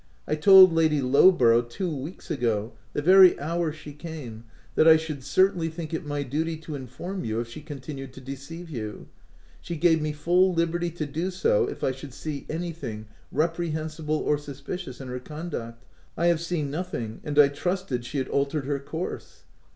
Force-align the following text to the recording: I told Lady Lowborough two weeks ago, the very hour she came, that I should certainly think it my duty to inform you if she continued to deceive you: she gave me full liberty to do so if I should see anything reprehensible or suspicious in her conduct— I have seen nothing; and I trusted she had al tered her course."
I 0.27 0.33
told 0.33 0.73
Lady 0.73 0.99
Lowborough 0.99 1.61
two 1.69 1.95
weeks 1.95 2.31
ago, 2.31 2.71
the 2.93 3.03
very 3.03 3.39
hour 3.39 3.71
she 3.71 3.93
came, 3.93 4.45
that 4.73 4.87
I 4.87 4.97
should 4.97 5.23
certainly 5.23 5.69
think 5.69 5.93
it 5.93 6.03
my 6.07 6.23
duty 6.23 6.57
to 6.57 6.73
inform 6.73 7.23
you 7.23 7.39
if 7.39 7.47
she 7.47 7.61
continued 7.61 8.11
to 8.13 8.19
deceive 8.19 8.67
you: 8.71 9.09
she 9.61 9.75
gave 9.75 10.01
me 10.01 10.11
full 10.11 10.55
liberty 10.55 10.89
to 10.89 11.05
do 11.05 11.29
so 11.29 11.67
if 11.69 11.83
I 11.83 11.91
should 11.91 12.15
see 12.15 12.47
anything 12.49 13.05
reprehensible 13.31 14.17
or 14.17 14.39
suspicious 14.39 14.99
in 15.01 15.07
her 15.07 15.19
conduct— 15.19 15.85
I 16.17 16.25
have 16.25 16.41
seen 16.41 16.71
nothing; 16.71 17.21
and 17.23 17.37
I 17.37 17.49
trusted 17.49 18.03
she 18.03 18.17
had 18.17 18.29
al 18.29 18.47
tered 18.47 18.65
her 18.65 18.79
course." 18.79 19.43